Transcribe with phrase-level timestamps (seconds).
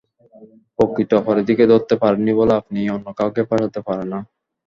[0.77, 4.19] প্রকৃত অপরাধীকে ধরতে পারেননি বলে আপনি অন্য কাউকে ফাঁসাতে পারে না।